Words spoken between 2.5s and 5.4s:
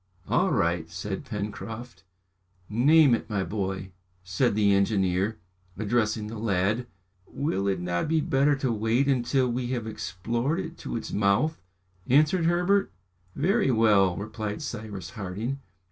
"Name it, my boy," said the engineer,